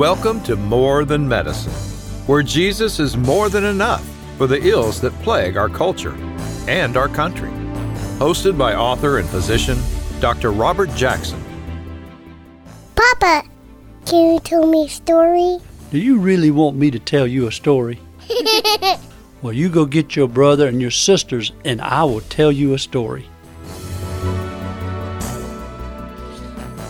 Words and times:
Welcome 0.00 0.42
to 0.44 0.56
More 0.56 1.04
Than 1.04 1.28
Medicine, 1.28 1.74
where 2.26 2.42
Jesus 2.42 2.98
is 2.98 3.18
more 3.18 3.50
than 3.50 3.64
enough 3.64 4.02
for 4.38 4.46
the 4.46 4.58
ills 4.66 4.98
that 5.02 5.12
plague 5.20 5.58
our 5.58 5.68
culture 5.68 6.14
and 6.66 6.96
our 6.96 7.06
country. 7.06 7.50
Hosted 8.18 8.56
by 8.56 8.74
author 8.74 9.18
and 9.18 9.28
physician 9.28 9.78
Dr. 10.18 10.52
Robert 10.52 10.88
Jackson. 10.94 11.38
Papa, 12.94 13.46
can 14.06 14.32
you 14.32 14.40
tell 14.40 14.66
me 14.66 14.86
a 14.86 14.88
story? 14.88 15.58
Do 15.90 15.98
you 15.98 16.18
really 16.18 16.50
want 16.50 16.78
me 16.78 16.90
to 16.90 16.98
tell 16.98 17.26
you 17.26 17.46
a 17.46 17.52
story? 17.52 18.00
well, 19.42 19.52
you 19.52 19.68
go 19.68 19.84
get 19.84 20.16
your 20.16 20.28
brother 20.28 20.66
and 20.66 20.80
your 20.80 20.90
sisters, 20.90 21.52
and 21.66 21.78
I 21.82 22.04
will 22.04 22.22
tell 22.22 22.50
you 22.50 22.72
a 22.72 22.78
story. 22.78 23.28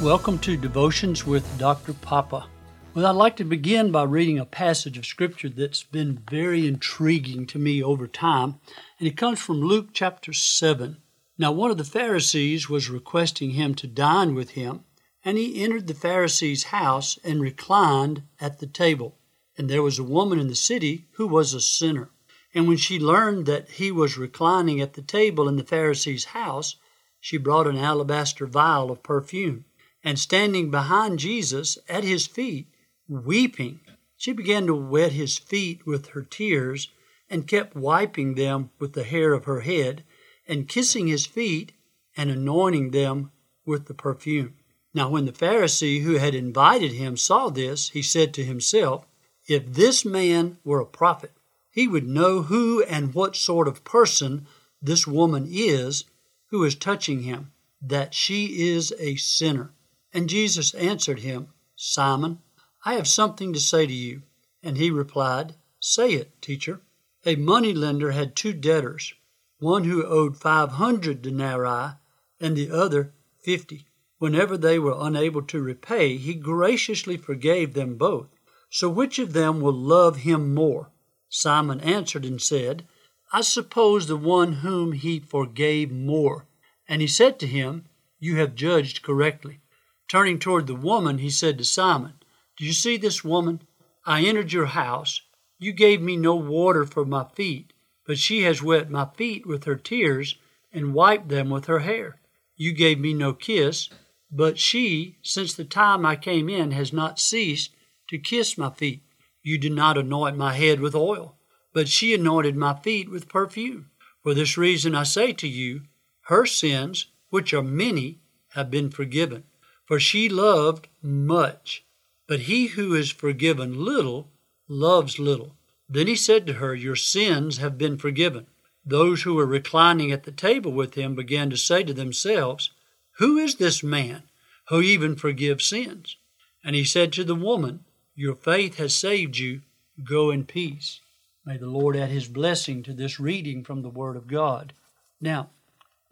Welcome 0.01 0.39
to 0.39 0.57
Devotions 0.57 1.27
with 1.27 1.59
Dr. 1.59 1.95
Papa. 1.95 2.47
Well, 2.93 3.07
I'd 3.07 3.13
like 3.13 3.37
to 3.37 3.45
begin 3.45 3.93
by 3.93 4.03
reading 4.03 4.41
a 4.41 4.45
passage 4.45 4.99
of 4.99 5.07
Scripture 5.07 5.49
that's 5.49 5.85
been 5.85 6.25
very 6.29 6.67
intriguing 6.67 7.47
to 7.47 7.59
me 7.61 7.81
over 7.81 8.09
time, 8.09 8.57
and 8.99 9.07
it 9.07 9.17
comes 9.17 9.41
from 9.41 9.61
Luke 9.61 9.91
chapter 9.93 10.33
7. 10.33 10.97
Now, 11.39 11.53
one 11.53 11.71
of 11.71 11.79
the 11.79 11.85
Pharisees 11.85 12.69
was 12.69 12.91
requesting 12.91 13.53
him 13.53 13.77
to 13.77 13.87
dine 13.87 14.35
with 14.35 14.51
him, 14.51 14.81
and 15.25 15.39
he 15.39 15.63
entered 15.63 15.87
the 15.87 15.95
Pharisee's 15.95 16.65
house 16.65 17.17
and 17.23 17.41
reclined 17.41 18.25
at 18.41 18.59
the 18.59 18.67
table. 18.67 19.17
And 19.57 19.71
there 19.71 19.85
was 19.85 20.01
a 20.01 20.05
woman 20.05 20.41
in 20.41 20.49
the 20.49 20.57
city 20.57 21.07
who 21.13 21.29
was 21.29 21.55
a 21.55 21.61
sinner. 21.61 22.11
And 22.53 22.67
when 22.67 22.77
she 22.77 22.99
learned 22.99 23.47
that 23.47 23.71
he 23.71 23.93
was 23.93 24.19
reclining 24.19 24.81
at 24.81 24.95
the 24.95 25.03
table 25.03 25.49
in 25.49 25.55
the 25.55 25.63
Pharisee's 25.63 26.25
house, 26.25 26.75
she 27.21 27.37
brought 27.37 27.69
an 27.69 27.77
alabaster 27.77 28.47
vial 28.47 28.91
of 28.91 29.05
perfume. 29.05 29.65
And 30.03 30.19
standing 30.19 30.73
behind 30.73 31.21
Jesus 31.21 31.79
at 31.89 32.03
his 32.03 32.27
feet, 32.27 32.67
Weeping, 33.11 33.81
she 34.17 34.33
began 34.33 34.69
to 34.69 34.75
wet 34.75 35.11
his 35.11 35.37
feet 35.37 35.85
with 35.85 36.11
her 36.11 36.23
tears, 36.23 36.91
and 37.29 37.49
kept 37.49 37.75
wiping 37.75 38.37
them 38.37 38.71
with 38.79 38.93
the 38.93 39.03
hair 39.03 39.33
of 39.33 39.47
her 39.47 39.63
head, 39.63 40.05
and 40.47 40.69
kissing 40.69 41.09
his 41.09 41.27
feet, 41.27 41.73
and 42.17 42.31
anointing 42.31 42.93
them 42.93 43.33
with 43.67 43.87
the 43.87 43.95
perfume. 43.95 44.55
Now, 44.95 45.11
when 45.11 45.25
the 45.25 45.33
Pharisee 45.33 46.03
who 46.03 46.19
had 46.19 46.37
invited 46.37 46.93
him 46.93 47.17
saw 47.17 47.51
this, 47.51 47.89
he 47.89 48.01
said 48.01 48.33
to 48.35 48.45
himself, 48.45 49.07
If 49.49 49.67
this 49.73 50.05
man 50.05 50.59
were 50.63 50.81
a 50.81 50.87
prophet, 50.87 51.33
he 51.69 51.89
would 51.89 52.07
know 52.07 52.43
who 52.43 52.85
and 52.85 53.13
what 53.13 53.35
sort 53.35 53.67
of 53.67 53.83
person 53.83 54.47
this 54.81 55.05
woman 55.05 55.49
is 55.51 56.05
who 56.51 56.63
is 56.63 56.77
touching 56.77 57.25
him, 57.25 57.51
that 57.83 58.15
she 58.15 58.71
is 58.71 58.95
a 59.01 59.17
sinner. 59.17 59.73
And 60.13 60.29
Jesus 60.29 60.75
answered 60.75 61.19
him, 61.21 61.49
Simon, 61.75 62.39
I 62.85 62.95
have 62.95 63.07
something 63.07 63.53
to 63.53 63.61
say 63.61 63.87
to 63.87 63.93
you. 63.93 64.23
And 64.63 64.77
he 64.77 64.91
replied, 64.91 65.55
Say 65.81 66.13
it, 66.13 66.41
teacher. 66.41 66.81
A 67.27 67.37
money 67.37 67.75
lender 67.75 68.13
had 68.13 68.35
two 68.35 68.53
debtors, 68.53 69.13
one 69.59 69.85
who 69.85 70.05
owed 70.05 70.39
five 70.39 70.73
hundred 70.73 71.21
denarii 71.21 71.93
and 72.41 72.57
the 72.57 72.71
other 72.71 73.13
fifty. 73.39 73.87
Whenever 74.19 74.57
they 74.57 74.79
were 74.79 74.97
unable 74.99 75.43
to 75.43 75.61
repay, 75.61 76.17
he 76.17 76.35
graciously 76.35 77.17
forgave 77.17 77.75
them 77.75 77.97
both. 77.97 78.29
So 78.71 78.89
which 78.89 79.19
of 79.19 79.33
them 79.33 79.61
will 79.61 79.75
love 79.75 80.19
him 80.19 80.55
more? 80.55 80.91
Simon 81.29 81.81
answered 81.81 82.25
and 82.25 82.41
said, 82.41 82.87
I 83.33 83.43
suppose 83.43 84.07
the 84.07 84.17
one 84.17 84.55
whom 84.55 84.93
he 84.93 85.21
forgave 85.21 85.91
more. 85.91 86.47
And 86.89 87.01
he 87.01 87.09
said 87.09 87.39
to 87.41 87.47
him, 87.47 87.87
You 88.19 88.37
have 88.37 88.55
judged 88.55 89.03
correctly. 89.03 89.61
Turning 90.09 90.39
toward 90.39 90.67
the 90.67 90.75
woman, 90.75 91.19
he 91.19 91.31
said 91.31 91.59
to 91.59 91.65
Simon, 91.65 92.15
do 92.61 92.67
you 92.67 92.75
see 92.75 92.99
this 92.99 93.25
woman? 93.25 93.63
I 94.05 94.23
entered 94.23 94.53
your 94.53 94.67
house. 94.67 95.23
You 95.59 95.73
gave 95.73 96.03
me 96.03 96.19
no 96.19 96.35
water 96.35 96.85
for 96.85 97.07
my 97.07 97.25
feet, 97.25 97.73
but 98.05 98.19
she 98.19 98.43
has 98.43 98.63
wet 98.63 98.91
my 98.91 99.07
feet 99.17 99.47
with 99.47 99.65
her 99.65 99.77
tears 99.77 100.37
and 100.71 100.93
wiped 100.93 101.31
them 101.31 101.49
with 101.49 101.65
her 101.65 101.79
hair. 101.79 102.21
You 102.57 102.75
gave 102.75 103.01
me 103.01 103.15
no 103.15 103.33
kiss, 103.33 103.89
but 104.31 104.59
she, 104.59 105.17
since 105.23 105.55
the 105.55 105.65
time 105.65 106.05
I 106.05 106.17
came 106.17 106.51
in, 106.51 106.73
has 106.73 106.93
not 106.93 107.19
ceased 107.19 107.75
to 108.11 108.19
kiss 108.19 108.59
my 108.59 108.69
feet. 108.69 109.01
You 109.43 109.57
did 109.57 109.73
not 109.73 109.97
anoint 109.97 110.37
my 110.37 110.53
head 110.53 110.81
with 110.81 110.95
oil, 110.95 111.39
but 111.73 111.89
she 111.89 112.13
anointed 112.13 112.57
my 112.57 112.75
feet 112.75 113.11
with 113.11 113.27
perfume. 113.27 113.91
For 114.23 114.35
this 114.35 114.59
reason 114.59 114.95
I 114.95 115.05
say 115.05 115.33
to 115.33 115.49
you, 115.49 115.85
her 116.25 116.45
sins, 116.45 117.07
which 117.31 117.55
are 117.55 117.63
many, 117.63 118.19
have 118.49 118.71
been 118.71 118.91
forgiven, 118.91 119.45
for 119.87 119.99
she 119.99 120.29
loved 120.29 120.89
much. 121.01 121.87
But 122.31 122.43
he 122.43 122.69
who 122.69 122.95
is 122.95 123.11
forgiven 123.11 123.85
little 123.85 124.31
loves 124.69 125.19
little. 125.19 125.57
Then 125.89 126.07
he 126.07 126.15
said 126.15 126.47
to 126.47 126.53
her, 126.53 126.77
Your 126.77 126.95
sins 126.95 127.57
have 127.57 127.77
been 127.77 127.99
forgiven. 127.99 128.47
Those 128.87 129.23
who 129.23 129.35
were 129.35 129.47
reclining 129.47 130.13
at 130.13 130.23
the 130.23 130.31
table 130.31 130.71
with 130.71 130.95
him 130.95 131.17
began 131.17 131.51
to 131.51 131.57
say 131.57 131.83
to 131.83 131.93
themselves, 131.93 132.71
Who 133.19 133.37
is 133.37 133.57
this 133.57 133.83
man 133.83 134.23
who 134.69 134.81
even 134.81 135.17
forgives 135.17 135.65
sins? 135.65 136.19
And 136.63 136.77
he 136.77 136.85
said 136.85 137.13
to 137.15 137.25
the 137.25 137.35
woman, 137.35 137.85
Your 138.15 138.37
faith 138.37 138.77
has 138.77 138.95
saved 138.95 139.39
you. 139.39 139.63
Go 140.05 140.31
in 140.31 140.45
peace. 140.45 141.01
May 141.45 141.57
the 141.57 141.67
Lord 141.67 141.97
add 141.97 142.11
his 142.11 142.29
blessing 142.29 142.85
to 142.85 142.93
this 142.93 143.19
reading 143.19 143.65
from 143.65 143.83
the 143.83 143.89
Word 143.89 144.15
of 144.15 144.29
God. 144.29 144.73
Now, 145.21 145.51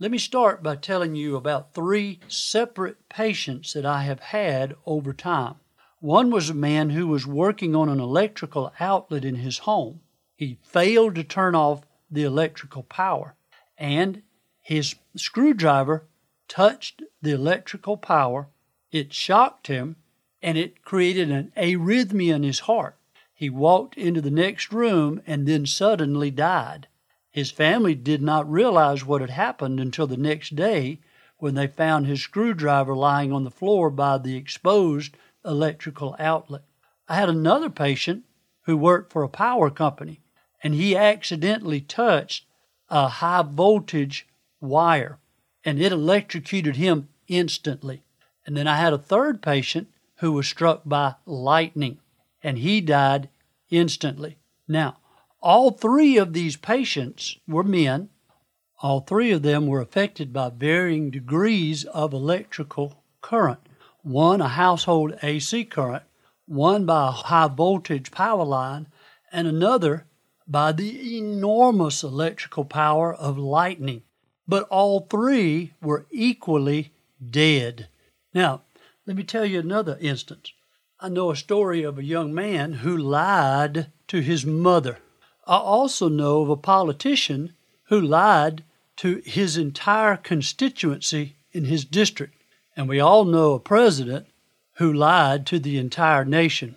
let 0.00 0.10
me 0.10 0.18
start 0.18 0.64
by 0.64 0.74
telling 0.74 1.14
you 1.14 1.36
about 1.36 1.74
three 1.74 2.18
separate 2.26 3.08
patients 3.08 3.72
that 3.74 3.86
I 3.86 4.02
have 4.02 4.18
had 4.18 4.74
over 4.84 5.12
time. 5.12 5.54
One 6.00 6.30
was 6.30 6.48
a 6.48 6.54
man 6.54 6.90
who 6.90 7.08
was 7.08 7.26
working 7.26 7.74
on 7.74 7.88
an 7.88 7.98
electrical 7.98 8.72
outlet 8.78 9.24
in 9.24 9.34
his 9.34 9.58
home. 9.58 10.00
He 10.36 10.58
failed 10.62 11.16
to 11.16 11.24
turn 11.24 11.56
off 11.56 11.84
the 12.08 12.22
electrical 12.22 12.84
power, 12.84 13.34
and 13.76 14.22
his 14.60 14.94
screwdriver 15.16 16.06
touched 16.46 17.02
the 17.20 17.32
electrical 17.32 17.96
power. 17.96 18.46
It 18.92 19.12
shocked 19.12 19.66
him, 19.66 19.96
and 20.40 20.56
it 20.56 20.84
created 20.84 21.32
an 21.32 21.52
arrhythmia 21.56 22.36
in 22.36 22.42
his 22.44 22.60
heart. 22.60 22.96
He 23.34 23.50
walked 23.50 23.96
into 23.98 24.20
the 24.20 24.30
next 24.30 24.72
room 24.72 25.20
and 25.26 25.48
then 25.48 25.66
suddenly 25.66 26.30
died. 26.30 26.86
His 27.28 27.50
family 27.50 27.96
did 27.96 28.22
not 28.22 28.48
realize 28.48 29.04
what 29.04 29.20
had 29.20 29.30
happened 29.30 29.80
until 29.80 30.06
the 30.06 30.16
next 30.16 30.54
day 30.54 31.00
when 31.38 31.54
they 31.54 31.66
found 31.66 32.06
his 32.06 32.22
screwdriver 32.22 32.94
lying 32.94 33.32
on 33.32 33.42
the 33.42 33.50
floor 33.50 33.90
by 33.90 34.18
the 34.18 34.36
exposed 34.36 35.16
electrical 35.44 36.16
outlet. 36.18 36.62
I 37.08 37.16
had 37.16 37.28
another 37.28 37.70
patient 37.70 38.24
who 38.62 38.76
worked 38.76 39.12
for 39.12 39.22
a 39.22 39.28
power 39.28 39.70
company, 39.70 40.20
and 40.62 40.74
he 40.74 40.96
accidentally 40.96 41.80
touched 41.80 42.44
a 42.90 43.08
high 43.08 43.42
voltage 43.42 44.26
wire, 44.60 45.18
and 45.64 45.80
it 45.80 45.92
electrocuted 45.92 46.76
him 46.76 47.08
instantly. 47.28 48.02
And 48.46 48.56
then 48.56 48.66
I 48.66 48.76
had 48.76 48.92
a 48.92 48.98
third 48.98 49.42
patient 49.42 49.88
who 50.16 50.32
was 50.32 50.46
struck 50.46 50.82
by 50.84 51.14
lightning, 51.26 51.98
and 52.42 52.58
he 52.58 52.80
died 52.80 53.28
instantly. 53.70 54.38
Now, 54.66 54.98
all 55.40 55.70
three 55.70 56.16
of 56.16 56.32
these 56.32 56.56
patients 56.56 57.38
were 57.46 57.62
men. 57.62 58.08
All 58.82 59.00
three 59.00 59.32
of 59.32 59.42
them 59.42 59.66
were 59.66 59.80
affected 59.80 60.32
by 60.32 60.50
varying 60.50 61.10
degrees 61.10 61.84
of 61.84 62.12
electrical 62.12 63.02
current 63.20 63.67
one 64.08 64.40
a 64.40 64.48
household 64.48 65.12
AC 65.22 65.64
current, 65.66 66.02
one 66.46 66.86
by 66.86 67.08
a 67.08 67.10
high 67.10 67.48
voltage 67.48 68.10
power 68.10 68.44
line, 68.44 68.86
and 69.30 69.46
another 69.46 70.06
by 70.46 70.72
the 70.72 71.18
enormous 71.18 72.02
electrical 72.02 72.64
power 72.64 73.12
of 73.14 73.36
lightning. 73.36 74.02
But 74.46 74.66
all 74.70 75.00
three 75.00 75.74
were 75.82 76.06
equally 76.10 76.94
dead. 77.22 77.88
Now, 78.32 78.62
let 79.06 79.14
me 79.14 79.24
tell 79.24 79.44
you 79.44 79.60
another 79.60 79.98
instance. 80.00 80.52
I 80.98 81.10
know 81.10 81.30
a 81.30 81.36
story 81.36 81.82
of 81.82 81.98
a 81.98 82.04
young 82.04 82.32
man 82.32 82.72
who 82.72 82.96
lied 82.96 83.92
to 84.08 84.20
his 84.20 84.46
mother. 84.46 84.98
I 85.46 85.58
also 85.58 86.08
know 86.08 86.40
of 86.40 86.48
a 86.48 86.56
politician 86.56 87.52
who 87.84 88.00
lied 88.00 88.64
to 88.96 89.20
his 89.26 89.58
entire 89.58 90.16
constituency 90.16 91.36
in 91.52 91.66
his 91.66 91.84
district. 91.84 92.37
And 92.78 92.88
we 92.88 93.00
all 93.00 93.24
know 93.24 93.54
a 93.54 93.58
president 93.58 94.28
who 94.74 94.92
lied 94.92 95.44
to 95.46 95.58
the 95.58 95.78
entire 95.78 96.24
nation. 96.24 96.76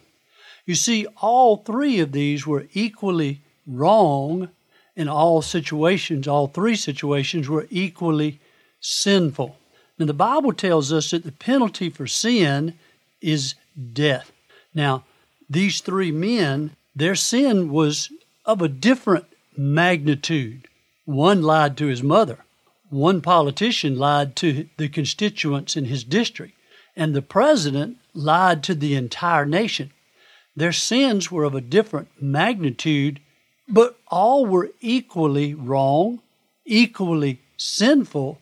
You 0.66 0.74
see, 0.74 1.06
all 1.22 1.58
three 1.58 2.00
of 2.00 2.12
these 2.12 2.48
were 2.48 2.66
equally 2.74 3.42
wrong 3.68 4.50
in 4.96 5.08
all 5.08 5.44
situations. 5.44 6.28
All 6.28 6.48
three 6.48 6.76
situations 6.76 7.48
were 7.48 7.68
equally 7.70 8.40
sinful. 8.80 9.56
Now, 10.00 10.08
the 10.08 10.14
Bible 10.14 10.54
tells 10.54 10.92
us 10.92 11.12
that 11.12 11.24
the 11.24 11.32
penalty 11.32 11.92
for 11.92 12.08
sin 12.08 12.80
is 13.22 13.54
death. 13.94 14.32
Now, 14.74 15.04
these 15.48 15.82
three 15.82 16.12
men, 16.12 16.72
their 16.96 17.14
sin 17.14 17.70
was 17.70 18.10
of 18.44 18.64
a 18.64 18.68
different 18.68 19.26
magnitude. 19.56 20.68
One 21.06 21.44
lied 21.44 21.78
to 21.78 21.86
his 21.86 22.02
mother, 22.02 22.40
one 22.92 23.22
politician 23.22 23.98
lied 23.98 24.36
to 24.36 24.68
the 24.78 24.90
constituents 24.90 25.76
in 25.76 25.86
his 25.86 26.04
district, 26.04 26.54
and 26.96 27.14
the 27.14 27.22
president 27.22 27.98
lied 28.14 28.62
to 28.64 28.76
the 28.76 28.96
entire 28.96 29.46
nation. 29.46 29.92
Their 30.56 30.74
sins 30.74 31.32
were 31.32 31.46
of 31.46 31.56
a 31.56 31.62
different 31.62 32.10
magnitude, 32.22 33.22
but 33.68 33.98
all 34.08 34.46
were 34.46 34.72
equally 34.82 35.54
wrong, 35.54 36.22
equally 36.66 37.40
sinful, 37.56 38.40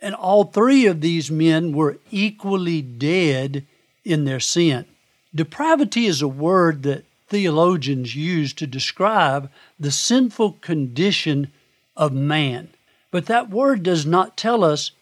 and 0.00 0.14
all 0.14 0.44
three 0.44 0.86
of 0.86 1.02
these 1.02 1.30
men 1.30 1.72
were 1.72 1.98
equally 2.10 2.80
dead 2.80 3.66
in 4.04 4.24
their 4.24 4.40
sin. 4.40 4.86
Depravity 5.34 6.06
is 6.06 6.22
a 6.22 6.28
word 6.28 6.82
that 6.84 7.04
theologians 7.28 8.16
use 8.16 8.54
to 8.54 8.66
describe 8.66 9.50
the 9.78 9.90
sinful 9.90 10.52
condition 10.60 11.52
of 11.96 12.12
man. 12.12 12.70
But 13.10 13.26
that 13.26 13.50
word 13.50 13.82
does 13.82 14.06
not 14.06 14.36
tell 14.36 14.62
us 14.64 14.92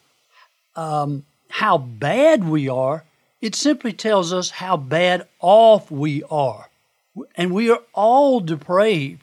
um, 0.76 1.24
how 1.50 1.78
bad 1.78 2.48
we 2.48 2.68
are, 2.68 3.04
it 3.40 3.54
simply 3.54 3.92
tells 3.92 4.32
us 4.32 4.50
how 4.50 4.76
bad 4.76 5.26
off 5.40 5.90
we 5.90 6.22
are. 6.30 6.68
And 7.36 7.52
we 7.52 7.70
are 7.70 7.82
all 7.94 8.40
depraved 8.40 9.22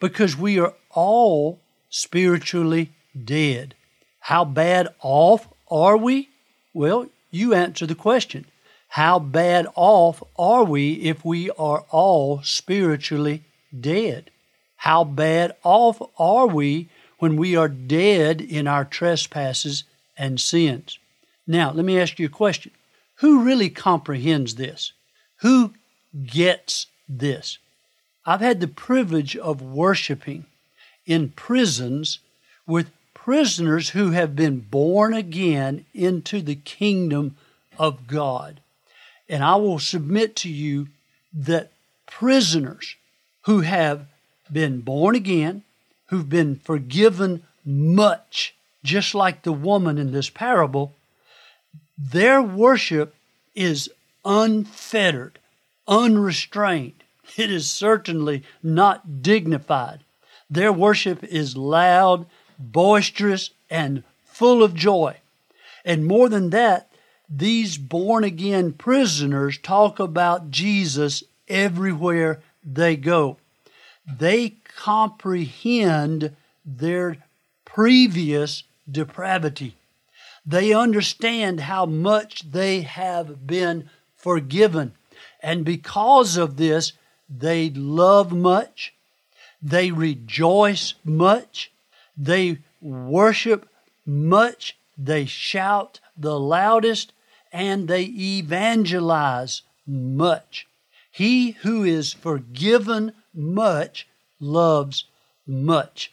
because 0.00 0.36
we 0.36 0.58
are 0.58 0.74
all 0.90 1.60
spiritually 1.88 2.90
dead. 3.24 3.74
How 4.20 4.44
bad 4.44 4.88
off 5.00 5.48
are 5.70 5.96
we? 5.96 6.28
Well, 6.74 7.06
you 7.30 7.54
answer 7.54 7.86
the 7.86 7.94
question. 7.94 8.46
How 8.88 9.18
bad 9.20 9.66
off 9.76 10.22
are 10.36 10.64
we 10.64 10.94
if 10.94 11.24
we 11.24 11.50
are 11.50 11.84
all 11.90 12.42
spiritually 12.42 13.44
dead? 13.78 14.30
How 14.76 15.04
bad 15.04 15.52
off 15.62 16.02
are 16.18 16.46
we 16.46 16.88
when 17.20 17.36
we 17.36 17.54
are 17.54 17.68
dead 17.68 18.40
in 18.40 18.66
our 18.66 18.84
trespasses 18.84 19.84
and 20.18 20.40
sins? 20.40 20.98
Now, 21.46 21.70
let 21.70 21.84
me 21.84 21.98
ask 21.98 22.18
you 22.18 22.26
a 22.26 22.30
question. 22.30 22.72
Who 23.16 23.44
really 23.44 23.70
comprehends 23.70 24.56
this? 24.56 24.92
Who 25.38 25.72
gets 26.24 26.86
this? 27.08 27.58
I've 28.26 28.40
had 28.40 28.60
the 28.60 28.68
privilege 28.68 29.36
of 29.36 29.62
worshiping 29.62 30.46
in 31.06 31.30
prisons 31.30 32.18
with 32.66 32.90
prisoners 33.14 33.90
who 33.90 34.10
have 34.10 34.34
been 34.34 34.60
born 34.60 35.14
again 35.14 35.84
into 35.94 36.40
the 36.40 36.54
kingdom 36.54 37.36
of 37.78 38.06
God. 38.06 38.60
And 39.28 39.44
I 39.44 39.56
will 39.56 39.78
submit 39.78 40.36
to 40.36 40.48
you 40.48 40.88
that 41.32 41.70
prisoners 42.06 42.96
who 43.42 43.60
have 43.60 44.06
been 44.50 44.80
born 44.80 45.14
again, 45.14 45.62
who've 46.10 46.28
been 46.28 46.56
forgiven 46.56 47.42
much, 47.64 48.54
just 48.84 49.14
like 49.14 49.42
the 49.42 49.52
woman 49.52 49.96
in 49.96 50.12
this 50.12 50.28
parable, 50.28 50.94
their 51.96 52.42
worship 52.42 53.14
is 53.54 53.90
unfettered, 54.24 55.38
unrestrained. 55.86 57.04
It 57.36 57.50
is 57.50 57.70
certainly 57.70 58.42
not 58.62 59.22
dignified. 59.22 60.00
Their 60.48 60.72
worship 60.72 61.22
is 61.22 61.56
loud, 61.56 62.26
boisterous, 62.58 63.50
and 63.70 64.02
full 64.24 64.64
of 64.64 64.74
joy. 64.74 65.16
And 65.84 66.06
more 66.06 66.28
than 66.28 66.50
that, 66.50 66.90
these 67.28 67.78
born 67.78 68.24
again 68.24 68.72
prisoners 68.72 69.58
talk 69.58 70.00
about 70.00 70.50
Jesus 70.50 71.22
everywhere 71.48 72.40
they 72.64 72.96
go. 72.96 73.36
They 74.06 74.56
comprehend 74.76 76.34
their 76.64 77.16
previous 77.64 78.64
depravity. 78.90 79.76
They 80.44 80.72
understand 80.72 81.60
how 81.60 81.86
much 81.86 82.50
they 82.50 82.80
have 82.80 83.46
been 83.46 83.90
forgiven. 84.16 84.94
And 85.42 85.64
because 85.64 86.36
of 86.36 86.56
this, 86.56 86.92
they 87.28 87.70
love 87.70 88.32
much, 88.32 88.92
they 89.62 89.90
rejoice 89.90 90.94
much, 91.04 91.70
they 92.16 92.58
worship 92.80 93.68
much, 94.04 94.76
they 94.98 95.26
shout 95.26 96.00
the 96.16 96.38
loudest, 96.38 97.12
and 97.52 97.86
they 97.88 98.02
evangelize 98.02 99.62
much. 99.86 100.66
He 101.10 101.52
who 101.52 101.84
is 101.84 102.12
forgiven 102.12 103.12
much 103.34 104.08
loves 104.38 105.04
much. 105.46 106.12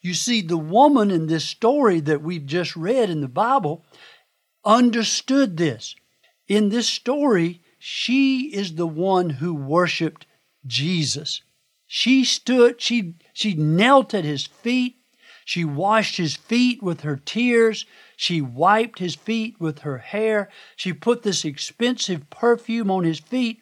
You 0.00 0.14
see, 0.14 0.40
the 0.40 0.56
woman 0.56 1.10
in 1.10 1.26
this 1.26 1.44
story 1.44 2.00
that 2.00 2.22
we've 2.22 2.46
just 2.46 2.76
read 2.76 3.10
in 3.10 3.20
the 3.20 3.28
Bible 3.28 3.84
understood 4.64 5.56
this. 5.56 5.94
In 6.48 6.68
this 6.68 6.88
story, 6.88 7.60
she 7.78 8.54
is 8.54 8.74
the 8.74 8.86
one 8.86 9.30
who 9.30 9.54
worshiped 9.54 10.26
Jesus. 10.66 11.42
She 11.86 12.24
stood, 12.24 12.80
she, 12.80 13.14
she 13.32 13.54
knelt 13.54 14.14
at 14.14 14.24
his 14.24 14.46
feet. 14.46 14.96
She 15.44 15.64
washed 15.64 16.16
his 16.16 16.34
feet 16.34 16.82
with 16.82 17.02
her 17.02 17.16
tears. 17.16 17.86
She 18.16 18.40
wiped 18.40 18.98
his 18.98 19.14
feet 19.14 19.60
with 19.60 19.80
her 19.80 19.98
hair. 19.98 20.50
She 20.74 20.92
put 20.92 21.22
this 21.22 21.44
expensive 21.44 22.28
perfume 22.30 22.90
on 22.90 23.04
his 23.04 23.20
feet. 23.20 23.60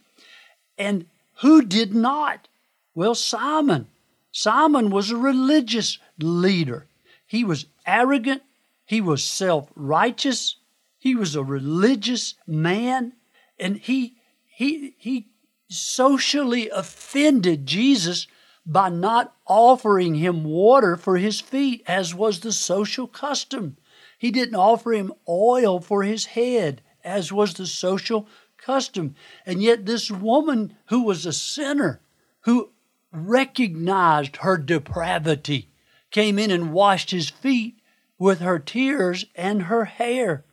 And 0.79 1.07
who 1.41 1.63
did 1.63 1.95
not? 1.95 2.49
Well, 2.95 3.15
Simon. 3.15 3.89
Simon 4.31 4.91
was 4.91 5.11
a 5.11 5.17
religious 5.17 5.99
leader. 6.19 6.87
He 7.27 7.45
was 7.45 7.67
arrogant. 7.87 8.43
He 8.85 9.01
was 9.01 9.25
self 9.25 9.71
righteous. 9.75 10.57
He 10.99 11.15
was 11.15 11.35
a 11.35 11.45
religious 11.45 12.35
man. 12.47 13.13
And 13.59 13.77
he, 13.77 14.17
he, 14.47 14.95
he 14.99 15.29
socially 15.69 16.69
offended 16.71 17.67
Jesus 17.67 18.27
by 18.67 18.89
not 18.89 19.35
offering 19.47 20.15
him 20.15 20.45
water 20.45 20.97
for 20.97 21.17
his 21.19 21.41
feet, 21.41 21.83
as 21.87 22.15
was 22.15 22.41
the 22.41 22.53
social 22.53 23.07
custom. 23.07 23.77
He 24.19 24.31
didn't 24.31 24.55
offer 24.55 24.93
him 24.93 25.13
oil 25.29 25.81
for 25.81 26.03
his 26.03 26.25
head, 26.27 26.81
as 27.03 27.33
was 27.33 27.55
the 27.55 27.67
social 27.67 28.27
custom. 28.57 29.15
And 29.45 29.63
yet, 29.63 29.85
this 29.85 30.11
woman 30.11 30.77
who 30.87 31.03
was 31.03 31.27
a 31.27 31.33
sinner, 31.33 32.01
who 32.43 32.71
recognized 33.15 34.39
her 34.39 34.57
depravity, 34.57 35.69
came 36.11 36.39
in 36.39 36.51
and 36.51 36.73
washed 36.73 37.11
his 37.11 37.31
feet 37.31 37.79
with 38.19 38.41
her 38.41 38.59
tears 38.59 39.25
and 39.35 39.65
her 39.65 39.85
hair. 39.85 40.45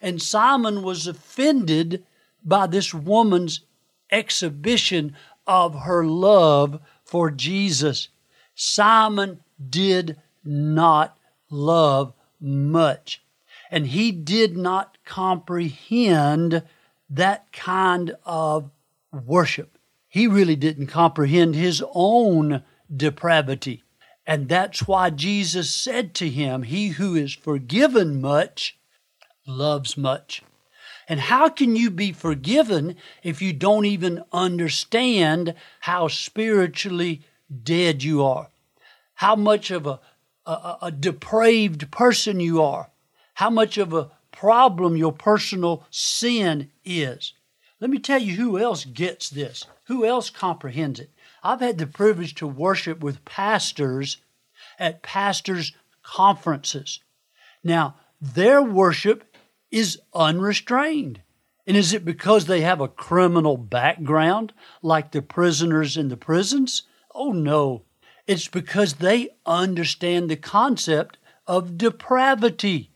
And 0.00 0.20
Simon 0.20 0.82
was 0.82 1.06
offended 1.06 2.04
by 2.44 2.66
this 2.66 2.92
woman's 2.92 3.60
exhibition 4.10 5.16
of 5.46 5.80
her 5.80 6.04
love 6.04 6.80
for 7.04 7.30
Jesus. 7.30 8.08
Simon 8.54 9.40
did 9.70 10.16
not 10.44 11.16
love 11.50 12.12
much, 12.40 13.22
and 13.70 13.86
he 13.86 14.12
did 14.12 14.56
not 14.56 14.98
comprehend 15.04 16.62
that 17.10 17.50
kind 17.52 18.14
of 18.24 18.70
worship. 19.12 19.78
He 20.14 20.28
really 20.28 20.54
didn't 20.54 20.86
comprehend 20.86 21.56
his 21.56 21.82
own 21.92 22.62
depravity. 22.96 23.82
And 24.24 24.48
that's 24.48 24.86
why 24.86 25.10
Jesus 25.10 25.74
said 25.74 26.14
to 26.14 26.30
him, 26.30 26.62
He 26.62 26.90
who 26.90 27.16
is 27.16 27.34
forgiven 27.34 28.20
much 28.20 28.78
loves 29.44 29.96
much. 29.96 30.40
And 31.08 31.18
how 31.18 31.48
can 31.48 31.74
you 31.74 31.90
be 31.90 32.12
forgiven 32.12 32.94
if 33.24 33.42
you 33.42 33.52
don't 33.52 33.86
even 33.86 34.22
understand 34.32 35.56
how 35.80 36.06
spiritually 36.06 37.22
dead 37.64 38.04
you 38.04 38.22
are? 38.22 38.50
How 39.14 39.34
much 39.34 39.72
of 39.72 39.84
a, 39.84 39.98
a, 40.46 40.76
a, 40.82 40.92
depraved 40.92 41.90
person 41.90 42.38
you 42.38 42.62
are? 42.62 42.88
How 43.34 43.50
much 43.50 43.78
of 43.78 43.92
a 43.92 44.12
problem 44.30 44.96
your 44.96 45.12
personal 45.12 45.82
sin 45.90 46.70
is? 46.84 47.32
Let 47.84 47.90
me 47.90 47.98
tell 47.98 48.18
you 48.18 48.36
who 48.36 48.58
else 48.58 48.86
gets 48.86 49.28
this, 49.28 49.66
who 49.88 50.06
else 50.06 50.30
comprehends 50.30 50.98
it. 50.98 51.10
I've 51.42 51.60
had 51.60 51.76
the 51.76 51.86
privilege 51.86 52.34
to 52.36 52.46
worship 52.46 53.00
with 53.00 53.26
pastors 53.26 54.16
at 54.78 55.02
pastors' 55.02 55.74
conferences. 56.02 57.00
Now, 57.62 57.96
their 58.22 58.62
worship 58.62 59.36
is 59.70 60.00
unrestrained. 60.14 61.20
And 61.66 61.76
is 61.76 61.92
it 61.92 62.06
because 62.06 62.46
they 62.46 62.62
have 62.62 62.80
a 62.80 62.88
criminal 62.88 63.58
background 63.58 64.54
like 64.80 65.10
the 65.10 65.20
prisoners 65.20 65.98
in 65.98 66.08
the 66.08 66.16
prisons? 66.16 66.84
Oh 67.14 67.32
no. 67.32 67.82
It's 68.26 68.48
because 68.48 68.94
they 68.94 69.36
understand 69.44 70.30
the 70.30 70.36
concept 70.36 71.18
of 71.46 71.76
depravity. 71.76 72.92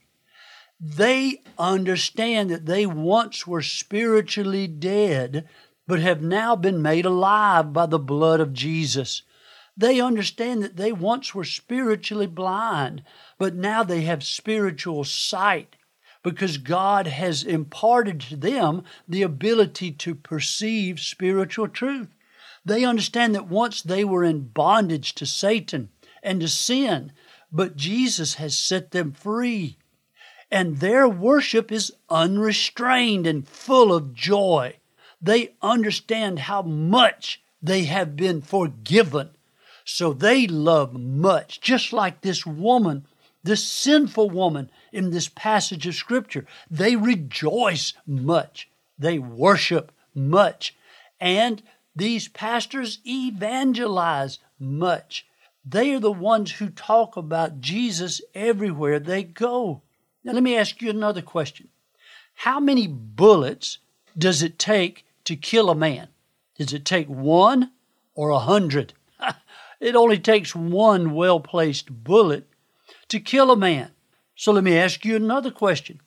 They 0.81 1.43
understand 1.59 2.51
that 2.51 2.67
they 2.67 2.87
once 2.87 3.47
were 3.47 3.63
spiritually 3.63 4.69
dead, 4.69 5.49
but 5.89 5.99
have 5.99 6.23
now 6.23 6.55
been 6.55 6.81
made 6.81 7.05
alive 7.05 7.73
by 7.73 7.87
the 7.87 7.99
blood 7.99 8.39
of 8.39 8.53
Jesus. 8.53 9.23
They 9.77 10.01
understand 10.01 10.63
that 10.63 10.77
they 10.77 10.93
once 10.93 11.35
were 11.35 11.45
spiritually 11.45 12.27
blind, 12.29 13.03
but 13.39 13.55
now 13.55 13.83
they 13.83 14.03
have 14.03 14.23
spiritual 14.23 15.03
sight 15.03 15.75
because 16.23 16.59
God 16.59 17.07
has 17.07 17.43
imparted 17.43 18.21
to 18.21 18.37
them 18.37 18.85
the 19.09 19.23
ability 19.23 19.93
to 19.93 20.15
perceive 20.15 21.01
spiritual 21.01 21.69
truth. 21.69 22.09
They 22.65 22.85
understand 22.85 23.35
that 23.35 23.49
once 23.49 23.83
they 23.83 24.05
were 24.05 24.25
in 24.25 24.49
bondage 24.49 25.15
to 25.15 25.27
Satan 25.27 25.91
and 26.23 26.41
to 26.41 26.49
sin, 26.49 27.13
but 27.51 27.77
Jesus 27.77 28.35
has 28.35 28.57
set 28.57 28.91
them 28.91 29.13
free. 29.13 29.79
And 30.51 30.79
their 30.79 31.09
worship 31.09 31.71
is 31.71 31.93
unrestrained 32.09 33.27
and 33.27 33.47
full 33.47 33.93
of 33.93 34.15
joy. 34.15 34.77
They 35.21 35.55
understand 35.61 36.41
how 36.41 36.63
much 36.63 37.43
they 37.63 37.85
have 37.85 38.17
been 38.17 38.41
forgiven. 38.41 39.31
So 39.85 40.13
they 40.13 40.47
love 40.47 40.95
much, 40.95 41.61
just 41.61 41.93
like 41.93 42.21
this 42.21 42.47
woman, 42.47 43.07
this 43.43 43.67
sinful 43.67 44.31
woman 44.31 44.71
in 44.93 45.11
this 45.11 45.29
passage 45.29 45.87
of 45.87 45.95
Scripture. 45.95 46.47
They 46.71 46.97
rejoice 46.97 47.95
much, 48.07 48.69
they 48.99 49.19
worship 49.19 49.93
much, 50.15 50.77
and 51.21 51.63
these 51.97 52.29
pastors 52.29 53.01
evangelize 53.07 54.39
much. 54.59 55.27
They 55.65 55.95
are 55.95 56.01
the 56.01 56.13
ones 56.13 56.53
who 56.53 56.71
talk 56.71 57.17
about 57.17 57.61
Jesus 57.61 58.21
everywhere 58.35 59.01
they 59.01 59.23
go. 59.25 59.83
Now, 60.25 60.33
let 60.33 60.43
me 60.43 60.57
ask 60.57 60.83
you 60.83 60.91
another 60.91 61.23
question. 61.23 61.69
How 62.35 62.61
many 62.61 62.87
bullets 62.87 63.79
does 64.17 64.43
it 64.43 64.59
take 64.59 65.05
to 65.25 65.37
kill 65.37 65.71
a 65.71 65.75
man? 65.75 66.09
Does 66.57 66.73
it 66.73 66.85
take 66.85 67.09
one 67.09 67.73
or 68.15 68.31
a 68.31 68.39
hundred? 68.39 68.95
it 69.81 69.95
only 69.95 70.19
takes 70.19 70.55
one 70.55 71.15
well 71.15 71.41
placed 71.41 72.05
bullet 72.05 72.49
to 73.09 73.21
kill 73.21 73.51
a 73.51 73.57
man. 73.57 73.91
So 74.35 74.53
let 74.53 74.65
me 74.65 74.77
ask 74.77 75.05
you 75.05 75.17
another 75.17 75.51
question. 75.51 76.01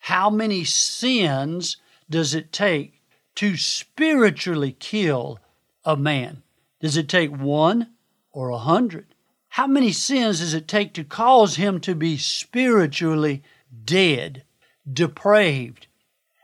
How 0.00 0.30
many 0.30 0.64
sins 0.64 1.78
does 2.08 2.34
it 2.34 2.52
take 2.52 3.02
to 3.36 3.56
spiritually 3.56 4.76
kill 4.78 5.40
a 5.84 5.96
man? 5.96 6.42
Does 6.80 6.96
it 6.96 7.08
take 7.08 7.30
one 7.30 7.94
or 8.32 8.50
a 8.50 8.58
hundred? 8.58 9.15
How 9.56 9.66
many 9.66 9.90
sins 9.90 10.40
does 10.40 10.52
it 10.52 10.68
take 10.68 10.92
to 10.92 11.02
cause 11.02 11.56
him 11.56 11.80
to 11.80 11.94
be 11.94 12.18
spiritually 12.18 13.42
dead, 13.86 14.42
depraved, 14.86 15.86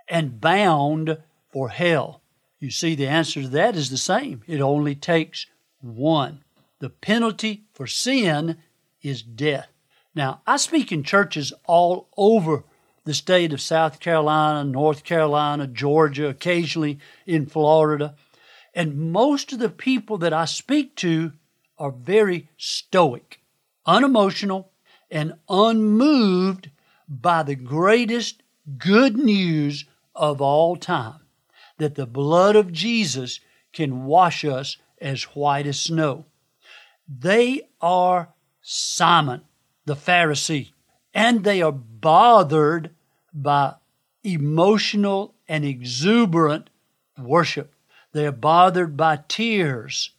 and 0.08 0.40
bound 0.40 1.18
for 1.50 1.68
hell? 1.68 2.22
You 2.58 2.70
see, 2.70 2.94
the 2.94 3.06
answer 3.06 3.42
to 3.42 3.48
that 3.48 3.76
is 3.76 3.90
the 3.90 3.98
same. 3.98 4.40
It 4.46 4.62
only 4.62 4.94
takes 4.94 5.44
one. 5.82 6.42
The 6.78 6.88
penalty 6.88 7.64
for 7.74 7.86
sin 7.86 8.56
is 9.02 9.20
death. 9.20 9.68
Now, 10.14 10.40
I 10.46 10.56
speak 10.56 10.90
in 10.90 11.02
churches 11.02 11.52
all 11.66 12.08
over 12.16 12.64
the 13.04 13.12
state 13.12 13.52
of 13.52 13.60
South 13.60 14.00
Carolina, 14.00 14.64
North 14.64 15.04
Carolina, 15.04 15.66
Georgia, 15.66 16.28
occasionally 16.28 16.98
in 17.26 17.44
Florida. 17.44 18.14
And 18.72 19.12
most 19.12 19.52
of 19.52 19.58
the 19.58 19.68
people 19.68 20.16
that 20.16 20.32
I 20.32 20.46
speak 20.46 20.96
to 20.96 21.32
are 21.82 21.90
very 21.90 22.48
stoic, 22.56 23.40
unemotional, 23.86 24.70
and 25.10 25.34
unmoved 25.48 26.70
by 27.08 27.42
the 27.42 27.56
greatest 27.56 28.44
good 28.78 29.16
news 29.16 29.84
of 30.14 30.40
all 30.40 30.76
time 30.76 31.18
that 31.78 31.96
the 31.96 32.06
blood 32.06 32.54
of 32.54 32.72
Jesus 32.72 33.40
can 33.72 34.04
wash 34.04 34.44
us 34.44 34.76
as 35.00 35.24
white 35.34 35.66
as 35.66 35.80
snow. 35.80 36.24
They 37.08 37.62
are 37.80 38.28
Simon, 38.60 39.42
the 39.84 39.96
Pharisee, 39.96 40.70
and 41.12 41.42
they 41.42 41.62
are 41.62 41.72
bothered 41.72 42.90
by 43.34 43.74
emotional 44.22 45.34
and 45.48 45.64
exuberant 45.64 46.70
worship. 47.18 47.74
They 48.12 48.24
are 48.24 48.30
bothered 48.30 48.96
by 48.96 49.18
tears 49.26 50.10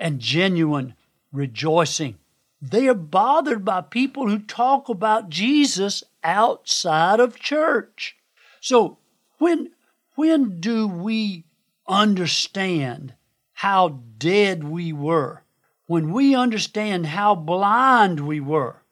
and 0.00 0.18
genuine 0.18 0.94
rejoicing. 1.32 2.18
They 2.60 2.86
are 2.88 2.94
bothered 2.94 3.64
by 3.64 3.80
people 3.80 4.28
who 4.28 4.38
talk 4.38 4.88
about 4.88 5.30
Jesus 5.30 6.04
outside 6.22 7.18
of 7.18 7.40
church. 7.40 8.16
So 8.60 8.98
when 9.38 9.70
when 10.14 10.60
do 10.60 10.86
we 10.86 11.44
understand 11.88 13.14
how 13.54 14.00
dead 14.18 14.62
we 14.62 14.92
were? 14.92 15.42
When 15.86 16.12
we 16.12 16.34
understand 16.34 17.06
how 17.06 17.34
blind 17.34 18.20
we 18.20 18.40
were, 18.40 18.82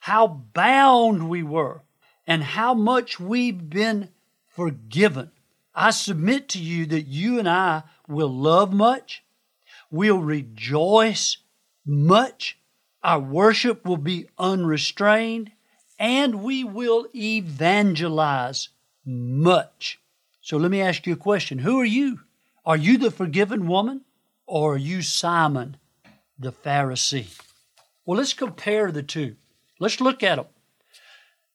how 0.00 0.26
bound 0.54 1.28
we 1.28 1.42
were, 1.42 1.82
and 2.26 2.42
how 2.42 2.72
much 2.72 3.20
we've 3.20 3.68
been 3.68 4.08
forgiven. 4.48 5.30
I 5.74 5.90
submit 5.90 6.48
to 6.50 6.58
you 6.58 6.86
that 6.86 7.06
you 7.06 7.38
and 7.38 7.48
I 7.48 7.82
will 8.08 8.32
love 8.32 8.72
much, 8.72 9.22
we'll 9.90 10.18
rejoice 10.18 11.36
much, 11.90 12.58
our 13.02 13.18
worship 13.18 13.84
will 13.84 13.96
be 13.96 14.28
unrestrained, 14.38 15.50
and 15.98 16.42
we 16.42 16.64
will 16.64 17.06
evangelize 17.14 18.68
much. 19.04 19.98
So 20.40 20.56
let 20.56 20.70
me 20.70 20.80
ask 20.80 21.06
you 21.06 21.14
a 21.14 21.16
question 21.16 21.58
Who 21.58 21.80
are 21.80 21.84
you? 21.84 22.20
Are 22.64 22.76
you 22.76 22.98
the 22.98 23.10
forgiven 23.10 23.66
woman 23.66 24.02
or 24.46 24.74
are 24.74 24.78
you 24.78 25.02
Simon 25.02 25.76
the 26.38 26.52
Pharisee? 26.52 27.38
Well, 28.04 28.18
let's 28.18 28.34
compare 28.34 28.92
the 28.92 29.02
two. 29.02 29.36
Let's 29.78 30.00
look 30.00 30.22
at 30.22 30.36
them. 30.36 30.46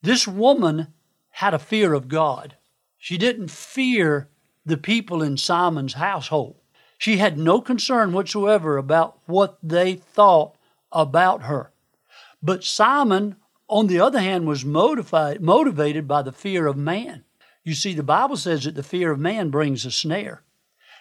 This 0.01 0.27
woman 0.27 0.93
had 1.29 1.53
a 1.53 1.59
fear 1.59 1.93
of 1.93 2.07
God. 2.07 2.57
She 2.97 3.17
didn't 3.17 3.51
fear 3.51 4.29
the 4.65 4.77
people 4.77 5.21
in 5.21 5.37
Simon's 5.37 5.93
household. 5.93 6.55
She 6.97 7.17
had 7.17 7.37
no 7.37 7.61
concern 7.61 8.13
whatsoever 8.13 8.77
about 8.77 9.17
what 9.25 9.57
they 9.61 9.95
thought 9.95 10.55
about 10.91 11.43
her. 11.43 11.71
But 12.41 12.63
Simon, 12.63 13.35
on 13.67 13.87
the 13.87 13.99
other 13.99 14.19
hand, 14.19 14.47
was 14.47 14.63
motivated, 14.63 15.41
motivated 15.41 16.07
by 16.07 16.21
the 16.21 16.31
fear 16.31 16.67
of 16.67 16.77
man. 16.77 17.23
You 17.63 17.73
see, 17.73 17.93
the 17.93 18.03
Bible 18.03 18.37
says 18.37 18.63
that 18.63 18.75
the 18.75 18.83
fear 18.83 19.11
of 19.11 19.19
man 19.19 19.49
brings 19.49 19.85
a 19.85 19.91
snare. 19.91 20.43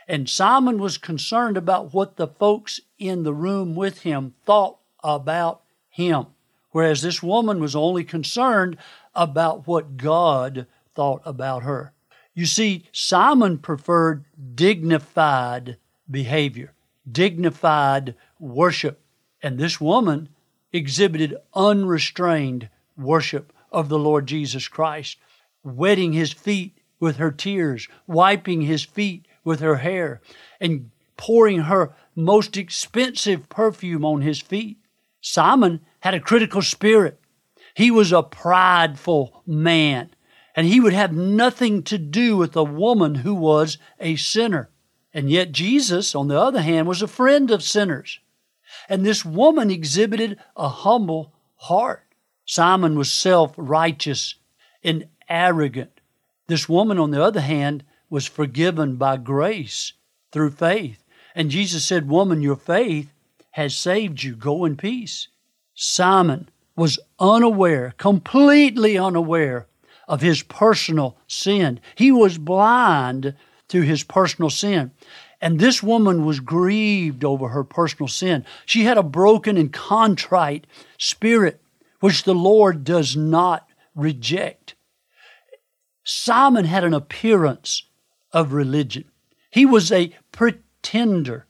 And 0.08 0.28
Simon 0.28 0.78
was 0.78 0.98
concerned 0.98 1.56
about 1.56 1.94
what 1.94 2.16
the 2.16 2.26
folks 2.26 2.80
in 2.98 3.22
the 3.22 3.34
room 3.34 3.74
with 3.74 4.02
him 4.02 4.34
thought 4.44 4.78
about 5.02 5.62
him, 5.88 6.26
whereas 6.72 7.02
this 7.02 7.22
woman 7.22 7.60
was 7.60 7.76
only 7.76 8.04
concerned 8.04 8.76
about 9.14 9.66
what 9.66 9.96
God 9.96 10.66
thought 10.94 11.22
about 11.24 11.62
her. 11.62 11.92
You 12.34 12.46
see, 12.46 12.84
Simon 12.92 13.58
preferred 13.58 14.24
dignified 14.54 15.76
behavior, 16.10 16.72
dignified 17.10 18.14
worship, 18.38 19.00
and 19.42 19.58
this 19.58 19.80
woman 19.80 20.28
exhibited 20.72 21.36
unrestrained 21.54 22.68
worship 22.96 23.52
of 23.70 23.88
the 23.88 23.98
Lord 23.98 24.26
Jesus 24.26 24.68
Christ 24.68 25.18
wetting 25.64 26.12
his 26.12 26.32
feet 26.32 26.78
with 27.00 27.16
her 27.16 27.30
tears, 27.30 27.88
wiping 28.06 28.62
his 28.62 28.84
feet 28.84 29.26
with 29.42 29.60
her 29.60 29.76
hair, 29.76 30.20
and 30.60 30.90
pouring 31.16 31.60
her 31.60 31.94
most 32.14 32.56
expensive 32.56 33.48
perfume 33.48 34.04
on 34.04 34.20
his 34.20 34.40
feet. 34.40 34.78
Simon 35.20 35.80
had 36.00 36.14
a 36.14 36.20
critical 36.20 36.62
spirit. 36.62 37.18
He 37.74 37.90
was 37.90 38.12
a 38.12 38.22
prideful 38.22 39.42
man, 39.46 40.10
and 40.54 40.66
he 40.66 40.80
would 40.80 40.92
have 40.92 41.12
nothing 41.12 41.82
to 41.84 41.98
do 41.98 42.36
with 42.36 42.54
a 42.54 42.62
woman 42.62 43.16
who 43.16 43.34
was 43.34 43.78
a 43.98 44.16
sinner. 44.16 44.70
And 45.14 45.30
yet, 45.30 45.52
Jesus, 45.52 46.14
on 46.16 46.26
the 46.26 46.38
other 46.38 46.60
hand, 46.60 46.88
was 46.88 47.00
a 47.00 47.06
friend 47.06 47.52
of 47.52 47.62
sinners. 47.62 48.18
And 48.88 49.06
this 49.06 49.24
woman 49.24 49.70
exhibited 49.70 50.38
a 50.56 50.68
humble 50.68 51.32
heart. 51.54 52.02
Simon 52.44 52.98
was 52.98 53.10
self 53.10 53.54
righteous 53.56 54.34
and 54.82 55.06
arrogant. 55.28 56.00
This 56.48 56.68
woman, 56.68 56.98
on 56.98 57.12
the 57.12 57.22
other 57.22 57.40
hand, 57.40 57.84
was 58.10 58.26
forgiven 58.26 58.96
by 58.96 59.16
grace 59.16 59.92
through 60.32 60.50
faith. 60.50 61.04
And 61.34 61.50
Jesus 61.50 61.84
said, 61.84 62.08
Woman, 62.08 62.42
your 62.42 62.56
faith 62.56 63.12
has 63.52 63.74
saved 63.74 64.22
you. 64.22 64.34
Go 64.34 64.64
in 64.64 64.76
peace. 64.76 65.28
Simon 65.74 66.48
was 66.76 66.98
unaware, 67.20 67.94
completely 67.98 68.98
unaware 68.98 69.66
of 70.08 70.20
his 70.20 70.42
personal 70.42 71.16
sin. 71.28 71.80
He 71.94 72.12
was 72.12 72.36
blind 72.36 73.34
to 73.74 73.80
his 73.80 74.04
personal 74.04 74.50
sin. 74.50 74.92
And 75.40 75.58
this 75.58 75.82
woman 75.82 76.24
was 76.24 76.38
grieved 76.38 77.24
over 77.24 77.48
her 77.48 77.64
personal 77.64 78.06
sin. 78.06 78.44
She 78.64 78.84
had 78.84 78.96
a 78.96 79.02
broken 79.02 79.56
and 79.56 79.72
contrite 79.72 80.68
spirit, 80.96 81.60
which 81.98 82.22
the 82.22 82.36
Lord 82.36 82.84
does 82.84 83.16
not 83.16 83.68
reject. 83.96 84.76
Simon 86.04 86.64
had 86.66 86.84
an 86.84 86.94
appearance 86.94 87.82
of 88.32 88.52
religion. 88.52 89.06
He 89.50 89.66
was 89.66 89.90
a 89.90 90.14
pretender. 90.30 91.46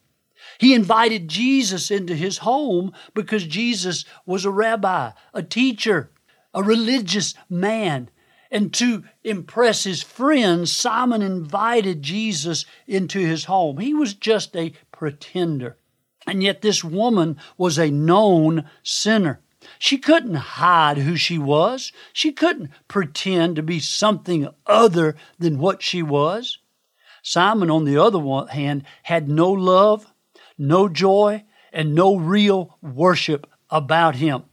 He 0.59 0.73
invited 0.73 1.28
Jesus 1.28 1.90
into 1.90 2.14
his 2.14 2.38
home 2.38 2.95
because 3.12 3.47
Jesus 3.47 4.07
was 4.25 4.47
a 4.47 4.50
rabbi, 4.50 5.11
a 5.35 5.43
teacher, 5.43 6.11
a 6.54 6.62
religious 6.62 7.35
man. 7.50 8.09
And 8.54 8.73
to 8.75 9.02
impress 9.25 9.82
his 9.82 10.04
friends, 10.04 10.70
Simon 10.70 11.23
invited 11.23 12.02
Jesus 12.02 12.64
into 12.87 13.18
his 13.18 13.46
home. 13.46 13.78
He 13.78 13.92
was 13.92 14.14
just 14.14 14.54
a 14.54 14.73
pretender. 14.92 15.76
And 16.25 16.40
yet, 16.40 16.62
this 16.62 16.84
woman 16.84 17.37
was 17.58 17.78
a 17.78 17.90
known 17.90 18.70
sinner. 18.84 19.40
She 19.80 19.99
couldn't 19.99 20.34
hide 20.34 20.99
who 20.99 21.16
she 21.16 21.37
was. 21.37 21.90
She 22.12 22.30
couldn't 22.30 22.70
pretend 22.87 23.56
to 23.56 23.62
be 23.64 23.80
something 23.80 24.49
other 24.66 25.16
than 25.37 25.58
what 25.58 25.82
she 25.82 26.00
was. 26.00 26.58
Simon, 27.23 27.73
on 27.73 27.84
the 27.84 27.99
other 27.99 28.23
hand, 28.52 28.84
had 29.02 29.28
no 29.28 29.50
love, 29.50 30.06
no 30.56 30.88
joy, 30.88 31.42
and 31.73 31.92
no 31.92 32.14
real 32.14 32.78
worship 32.80 33.49
about 33.68 34.14
him. 34.14 34.44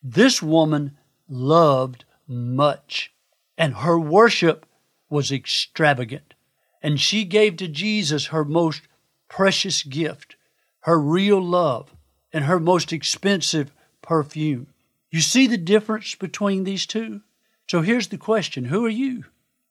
This 0.00 0.40
woman 0.40 0.96
loved 1.28 2.04
much, 2.28 3.12
and 3.56 3.74
her 3.74 3.98
worship 3.98 4.66
was 5.08 5.30
extravagant. 5.30 6.34
And 6.82 7.00
she 7.00 7.24
gave 7.24 7.56
to 7.58 7.68
Jesus 7.68 8.26
her 8.26 8.44
most 8.44 8.82
precious 9.28 9.82
gift, 9.82 10.36
her 10.80 10.98
real 10.98 11.40
love, 11.40 11.94
and 12.32 12.44
her 12.44 12.58
most 12.58 12.92
expensive 12.92 13.72
perfume. 14.00 14.68
You 15.10 15.20
see 15.20 15.46
the 15.46 15.58
difference 15.58 16.14
between 16.14 16.64
these 16.64 16.86
two? 16.86 17.20
So 17.68 17.82
here's 17.82 18.08
the 18.08 18.18
question 18.18 18.64
Who 18.64 18.84
are 18.84 18.90
you? 18.90 19.24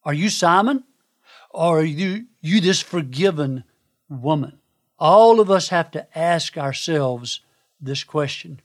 Are 0.03 0.13
you 0.13 0.29
Simon? 0.29 0.83
Or 1.49 1.79
are 1.79 1.83
you, 1.83 2.27
you 2.39 2.61
this 2.61 2.81
forgiven 2.81 3.65
woman? 4.09 4.59
All 4.97 5.39
of 5.39 5.51
us 5.51 5.69
have 5.69 5.91
to 5.91 6.17
ask 6.17 6.57
ourselves 6.57 7.41
this 7.79 8.03
question 8.03 8.61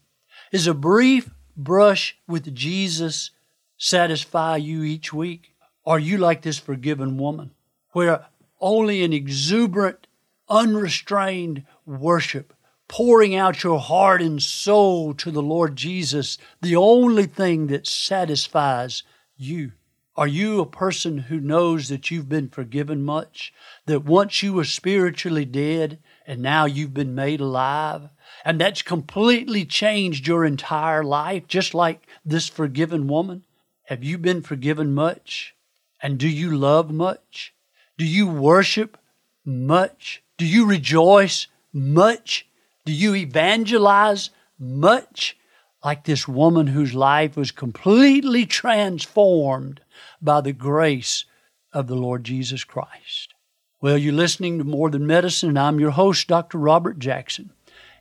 Is 0.53 0.67
a 0.67 0.75
brief 0.75 1.31
brush 1.57 2.17
with 2.29 2.55
Jesus 2.55 3.31
satisfy 3.77 4.57
you 4.57 4.83
each 4.83 5.13
week? 5.13 5.55
Are 5.85 5.99
you 5.99 6.19
like 6.19 6.43
this 6.43 6.59
forgiven 6.59 7.17
woman, 7.17 7.53
where 7.93 8.27
only 8.61 9.05
an 9.05 9.13
exuberant, 9.13 10.07
unrestrained 10.49 11.65
worship 11.85 12.53
pouring 12.89 13.35
out 13.35 13.65
your 13.65 13.81
heart 13.81 14.23
and 14.23 14.43
soul 14.43 15.15
to 15.15 15.31
the 15.31 15.43
Lord 15.43 15.77
Jesus, 15.77 16.39
the 16.61 16.77
only 16.77 17.27
thing 17.27 17.67
that 17.69 17.87
satisfies 17.87 19.03
you. 19.37 19.73
Are 20.17 20.29
you 20.29 20.61
a 20.61 20.67
person 20.67 21.19
who 21.19 21.41
knows 21.41 21.89
that 21.89 22.11
you've 22.11 22.29
been 22.29 22.49
forgiven 22.49 23.03
much? 23.03 23.53
That 23.85 24.05
once 24.05 24.43
you 24.43 24.55
were 24.55 24.65
spiritually 24.65 25.45
dead 25.45 25.99
and 26.27 26.41
now 26.41 26.65
you've 26.65 26.95
been 26.95 27.15
made 27.15 27.41
alive? 27.41 28.09
And 28.45 28.61
that's 28.61 28.83
completely 28.83 29.67
changed 29.67 30.27
your 30.27 30.45
entire 30.45 31.05
life, 31.05 31.47
just 31.49 31.75
like 31.75 32.07
this 32.25 32.49
forgiven 32.49 33.09
woman? 33.09 33.45
Have 33.87 34.03
you 34.03 34.19
been 34.19 34.43
forgiven 34.43 34.95
much? 34.95 35.55
And 36.03 36.19
do 36.19 36.29
you 36.29 36.57
love 36.57 36.91
much? 36.91 37.55
Do 37.97 38.05
you 38.05 38.27
worship 38.27 38.99
much? 39.45 40.25
Do 40.37 40.45
you 40.45 40.67
rejoice 40.67 41.47
much? 41.73 42.49
Do 42.85 42.93
you 42.93 43.15
evangelize 43.15 44.31
much 44.59 45.37
like 45.85 46.03
this 46.05 46.27
woman 46.27 46.67
whose 46.67 46.95
life 46.95 47.37
was 47.37 47.53
completely 47.53 48.45
transformed 48.45 49.81
by 50.21 50.41
the 50.41 50.53
grace 50.53 51.25
of 51.73 51.87
the 51.87 51.95
Lord 51.95 52.25
Jesus 52.25 52.65
Christ? 52.65 53.35
Well, 53.81 53.99
you're 53.99 54.13
listening 54.13 54.59
to 54.59 54.65
More 54.65 54.91
Than 54.91 55.07
Medicine, 55.07 55.51
and 55.51 55.59
I'm 55.61 55.79
your 55.79 55.93
host, 55.93 56.27
Dr. 56.27 56.59
Robert 56.59 56.99
Jackson. 56.99 57.53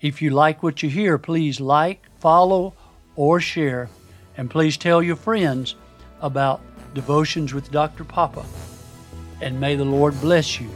If 0.02 0.20
you 0.20 0.32
like 0.32 0.64
what 0.64 0.82
you 0.82 0.90
hear, 0.90 1.20
please 1.20 1.60
like, 1.60 2.02
follow, 2.20 2.74
or 3.16 3.40
share, 3.40 3.90
and 4.38 4.50
please 4.50 4.78
tell 4.78 5.02
your 5.02 5.16
friends 5.16 5.76
about 6.22 6.62
Devotions 6.94 7.54
with 7.54 7.72
Dr. 7.72 8.04
Papa. 8.04 8.46
And 9.42 9.60
may 9.60 9.76
the 9.76 9.86
Lord 9.86 10.20
bless 10.22 10.60
you 10.60 10.70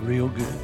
real 0.00 0.28
good. 0.28 0.54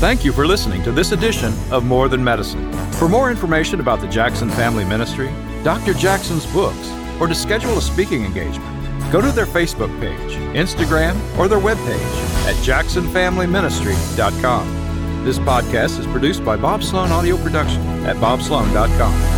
Thank 0.00 0.24
you 0.24 0.32
for 0.32 0.46
listening 0.46 0.82
to 0.82 0.90
this 0.90 1.12
edition 1.12 1.52
of 1.70 1.84
More 1.84 2.08
Than 2.08 2.24
Medicine. 2.24 2.72
For 2.94 3.08
more 3.08 3.30
information 3.30 3.78
about 3.78 4.00
the 4.00 4.08
Jackson 4.08 4.50
Family 4.50 4.84
Ministry, 4.84 5.30
Dr. 5.62 5.94
Jackson's 5.94 6.44
books, 6.52 6.90
or 7.20 7.28
to 7.28 7.34
schedule 7.34 7.78
a 7.78 7.82
speaking 7.82 8.24
engagement, 8.24 8.68
go 9.12 9.20
to 9.20 9.30
their 9.30 9.46
Facebook 9.46 9.96
page, 10.00 10.32
Instagram, 10.56 11.16
or 11.38 11.46
their 11.46 11.60
webpage 11.60 12.48
at 12.48 12.56
jacksonfamilyministry.com. 12.64 14.81
This 15.22 15.38
podcast 15.38 16.00
is 16.00 16.06
produced 16.06 16.44
by 16.44 16.56
Bob 16.56 16.82
Slone 16.82 17.12
Audio 17.12 17.36
Production 17.36 17.80
at 18.04 18.16
bobslone.com. 18.16 19.31